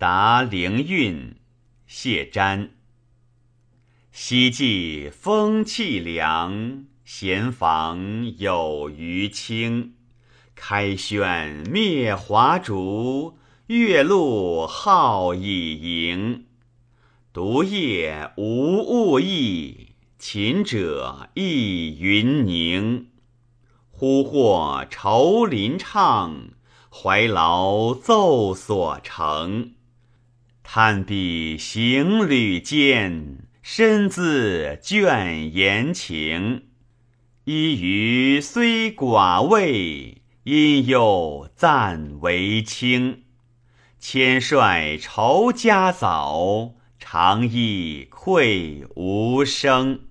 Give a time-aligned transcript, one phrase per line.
[0.00, 1.34] 答灵运，
[1.86, 2.70] 谢瞻。
[4.10, 9.92] 西际风气凉，闲房有余清。
[10.54, 13.36] 开轩灭华烛，
[13.66, 16.46] 月露好已盈。
[17.30, 19.88] 独夜无物意，
[20.18, 23.10] 寝者亦云宁。
[23.90, 26.48] 忽获愁林唱，
[26.90, 29.74] 怀劳奏所成。
[30.72, 36.66] 叹彼行旅间，身自倦言情。
[37.42, 43.24] 一隅虽寡味，因又暂为轻。
[43.98, 50.02] 千帅愁家早，长忆愧无声。